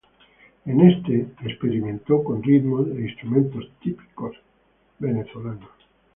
[0.65, 4.35] En este experimentó con ritmos e instrumentos típicos
[4.97, 5.69] venezolanos.